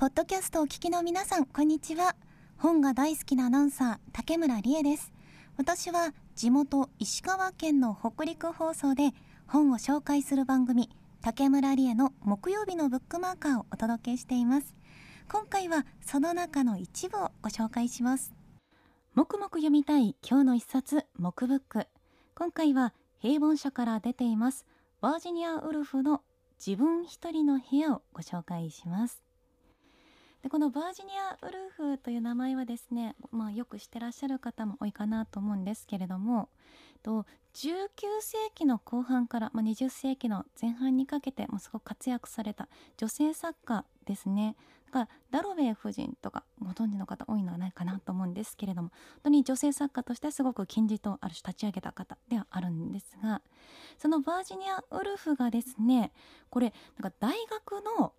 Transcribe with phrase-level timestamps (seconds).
[0.00, 2.16] ポッドキャストをお聞きの皆さんこんにちは。
[2.56, 5.12] 本が大好きなアナウンサー竹村理恵です。
[5.58, 9.10] 私は地元石川県の北陸放送で
[9.46, 10.88] 本を紹介する番組
[11.20, 14.74] 竹村理恵の木曜日のブックマーカーをお届けしています。
[15.30, 18.32] 今回はその中の一部をご紹介します。
[19.14, 21.88] もくもく読みたい今日の一冊木ブック
[22.34, 24.64] 今回は平凡社から出ています
[25.02, 26.22] バージニア・ウルフの
[26.64, 29.29] 自分一人の部屋をご紹介します。
[30.42, 36.48] でこのバージニア・ウルフという名前はですね、まあ、よく知ってらっしゃる方も多いかなと思うんですけれども
[37.02, 44.56] と19世紀の後半から、まあ、20世紀の前半にかけてもすごく活躍された女性作家ですね。
[44.90, 53.40] がダロウェイ夫人とかご存知の方多いのではないかなと思うんですけれども本当に女性作家としてすごく金字とある種立ち上げた方ではあるんですが
[53.98, 56.12] そのバージニア・ウルフがですね
[56.48, 58.12] これなんか大学の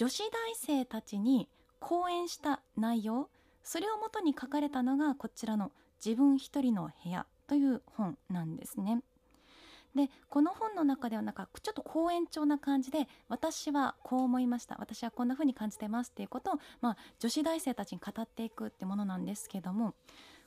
[0.00, 1.46] 女子大生たちに
[1.78, 3.28] 講演した内容
[3.62, 9.02] それをもとに書かれたのがこちらの「自分一人の部屋」という本なんですね。
[9.94, 19.94] でこの本の中ではなんかちょっと講演調な感じで私はこう思いました私はこんな風に感じてますっていうことを、まあ、女子大生たちに語っていくってものなんですけども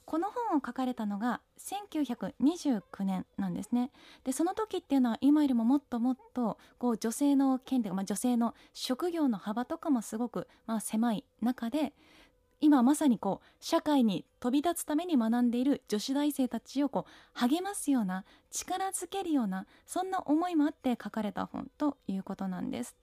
[0.06, 3.92] この本を書かれたのが1929年なんですね
[4.24, 11.94] でその時っていうのは今よりももっともっとこう女性の権利、まあ、女性の職業の幅とかもすごくまあ狭い中で
[12.64, 22.96] 今まさにこう社会に飛び立つために学んでいる女子大生たちをこう励ますような力づけるようなそんな思いもあって書かれた本ということなんです。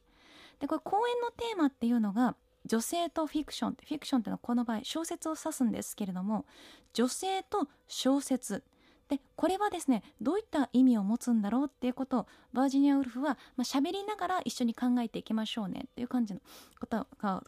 [0.61, 6.45] でこれ講演のテーマっていうのが女性とフィクションフィクションっていうのはこの場合小説を指すんですけれども
[6.93, 8.65] 女性と小説。
[9.09, 16.41] でこれはですねどういった意味を持つんだろうっていうことをバージニア・ウルフはまあ、喋りながら一緒に考えていきましょうねっていう感じの
[16.79, 17.43] ことが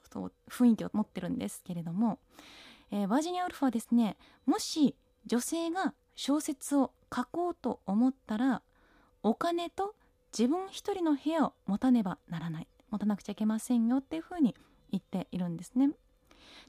[0.50, 2.18] 雰囲気を持ってるんですけれども、
[2.90, 8.62] えー、バージニア・ウルフはですねもし女性が小説を書こうと思ったら
[9.22, 9.94] お金と
[10.36, 12.66] 自分一人の部屋を持たねばならない。
[12.92, 14.54] 持たなくちゃいけませんよっていうふうに
[14.92, 15.90] 言っているんですね。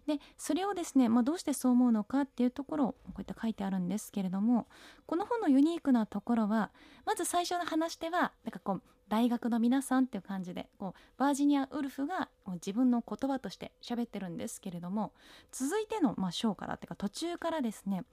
[0.07, 4.67] でそれをですね、まあ、どうしてそう思うのかっていうところをこうやって書いてあるんですけれども
[5.05, 6.71] この本のユニークなところは
[7.05, 15.13] まず最初の話ではなんかこう大学の皆さんっていう感じでこうバージニア・ウルフが自分の言葉として喋ってるんですけれども
[15.51, 18.03] 続いての、まあ、章からっていうか途中からですね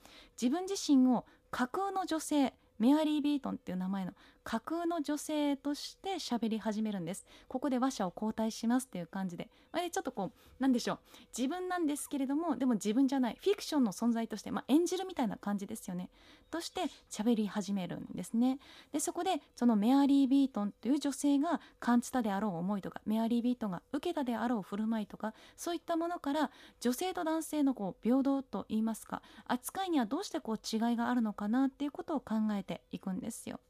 [0.40, 4.12] 自分自身を架空の女性メアリー・ビートンっていう名前の
[4.50, 7.24] 架空の女性として喋り始めるんです。
[7.46, 10.98] ここで話者を交代しますっていう感じで、まあ、ちょっとこうなんでしょう。
[11.38, 16.10] 自分なんですけれどもでも自分じゃないフィクションの存在として、まあ、演じるみたいな感じですよね。
[16.50, 18.58] として喋り始めるんですね。
[18.90, 26.50] でそこでそのメアリー・ビートンという女性が感じたであろう思いとかメアリー・ビートンが受けたであろう振る舞いとかそういったものから
[26.80, 33.60] 女性と男性のこう平等といいますか扱いにはどうしてこう違いがあるのかなっていうことを考えていくんですよ。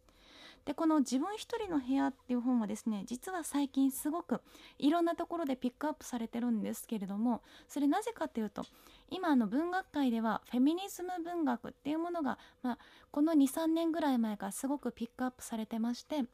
[0.65, 4.43] でこの「自分一人の部屋」っていう本はですね実は最近すごく
[4.79, 8.65] いろんなところでピックアップされてるんですけれどもそれなぜかというと
[9.11, 12.79] 今の文学界ではフェミニズム文学っていうものが、まあ、
[13.11, 16.25] この23年ぐらい前からすごくピックアップされてまして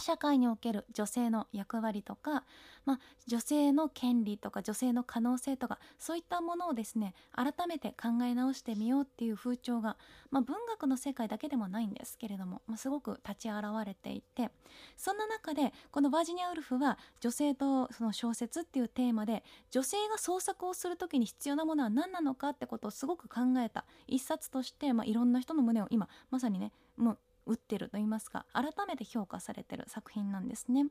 [0.00, 2.44] 社会における女性の役割とか、
[2.84, 9.96] まあ、女性の権利とか女性の可能性とかそういったものをですね改めて考え直してみようっていう風潮が、
[10.30, 14.50] まあ、文学の世界だけでもないんですけれども、まあ、すごく立ち現れていて
[14.96, 30.86] そんな中でこのバージニア・ウルフは女性とその小説っていうテーマで女性が創作をする時に必要なものは何なのかってことをすごく考えた一冊として、まあ、いろんな人の胸を今まさにねもう打ってると言いますか改めて評価されてる作品なんですね。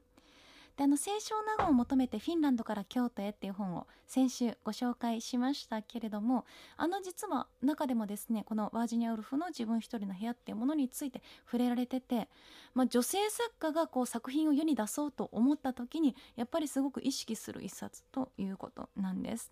[0.80, 6.46] であの清少納言を求めてフィンランドから京都へっていう本を先週ご紹介しましたけれども
[6.78, 12.30] あの実は中でもですねこのバージニア・ウルフの自分一人の部屋っていうものについて触れられてて、
[12.74, 19.52] まあ、女性作家がこう作品を世に出そうと思った時にやっぱりすごく意識する一冊ということなんです。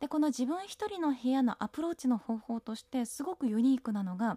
[0.00, 4.36] でこの自分一人の部屋のアプローチの方法としてすごくユニークなのが、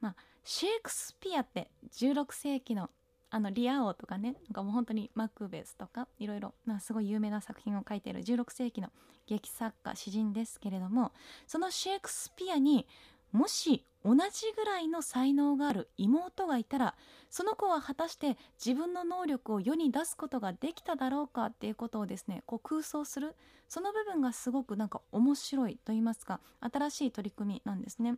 [0.00, 0.16] まあ、
[0.48, 2.88] シェイクスピアって16世紀の
[3.30, 8.90] あのリア王とかねなんかもう本当にマクベスとかいろいろなすごい有名な作品を書いている16世紀の
[9.26, 11.10] 劇作家詩人ですけれども
[11.48, 12.86] そのシェイクスピアに
[13.32, 16.94] もし同じぐらいの才能がある妹がいたら
[17.28, 23.34] その子は果たして自分の能力を世に出すことができただろうかっていうことをですねこう空想する。
[23.68, 28.14] その部分がすごくなんか面白いと言いますか新しい取り組みなんですね。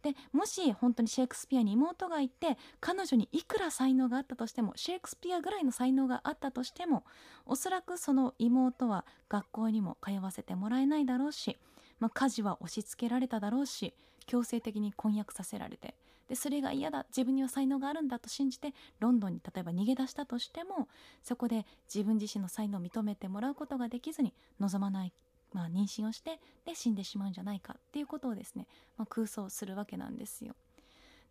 [0.00, 7.04] でもし本当にシェイクスピアに妹がいて彼女にいくら才能があったとしてもシェイクスピアぐらいの才能があったとしても
[7.44, 11.58] おそらくその妹は学校にも通わせてもらえないだろうし、
[12.00, 13.92] まあ、家事は押し付けられただろうし
[14.26, 15.94] 強制的に婚約させられて
[16.28, 20.88] でそれが嫌だ自分には才能があるんだと信じてロンドンに例えば逃げ出したとしても
[21.22, 25.12] そこで自分自身の才能を認めてもらうことができずに望まない、
[25.52, 30.54] まあ、妊娠をしてで死んでしまうんじゃないかっていうことをですね、まあ、空想するわけなんですよ。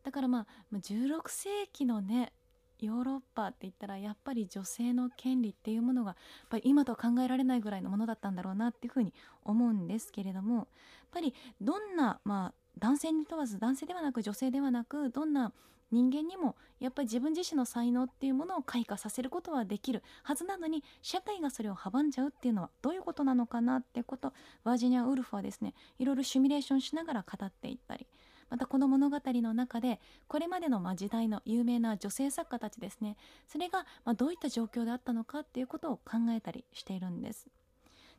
[0.04, 2.32] だからまあ16世紀のね
[2.80, 6.18] ヨーロッパって言ったらやっぱり女性の権利っていうものがやっ
[6.50, 9.14] ぱり今とは考えられないぐらいのものだったんだろうなっていうふうに
[9.44, 10.66] 思うんですけれどもやっ
[11.12, 15.54] ぱりどんな、まあ、男性に問わず男性ではなく女性ではなくどんな
[15.92, 24.34] 人間にもやっぱり自分自身の才能っていうものを開花させることはできるはずなのに社会がそれを阻んじゃうっていうのはどういうことなのかなってこと
[24.64, 28.08] バージニア・ウルフはですねいろいろシミュレーションしながら語っていったり
[28.50, 33.16] またこの物語の中でこれまでのま時代の有名な女性作家たちですね
[33.48, 37.48] それがまどういった状況であったのかっていうことを考えたりしているんです。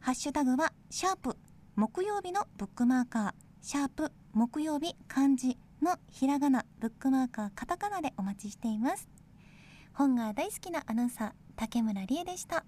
[0.00, 1.36] ハッシュタグはシャープ
[1.76, 3.32] 木曜日のブックマーカー。
[3.62, 9.08] シャープ木曜日漢字のひらがなブックマーカーカタカナでお待ちしています。
[9.92, 12.64] 本が大好きなアナウンサー竹村理恵でした。